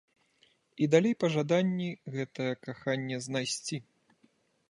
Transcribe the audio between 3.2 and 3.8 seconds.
знайсці.